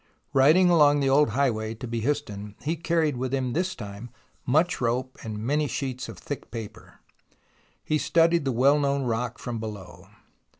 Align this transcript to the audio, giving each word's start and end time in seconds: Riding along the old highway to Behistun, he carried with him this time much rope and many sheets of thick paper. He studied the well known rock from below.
Riding 0.33 0.71
along 0.71 0.99
the 1.01 1.11
old 1.11 1.29
highway 1.29 1.75
to 1.75 1.87
Behistun, 1.87 2.55
he 2.63 2.75
carried 2.75 3.17
with 3.17 3.31
him 3.35 3.53
this 3.53 3.75
time 3.75 4.09
much 4.47 4.81
rope 4.81 5.15
and 5.23 5.37
many 5.37 5.67
sheets 5.67 6.09
of 6.09 6.17
thick 6.17 6.49
paper. 6.49 7.01
He 7.83 7.99
studied 7.99 8.43
the 8.43 8.51
well 8.51 8.79
known 8.79 9.03
rock 9.03 9.37
from 9.37 9.59
below. 9.59 10.07